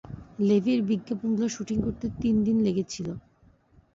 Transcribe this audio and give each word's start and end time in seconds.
লেভির 0.39 0.79
বিজ্ঞাপনগুলো 0.89 1.47
শুটিং 1.49 1.77
করতে 1.81 2.05
তিন 2.21 2.35
দিন 2.43 2.57
লেগেছিল। 2.65 3.07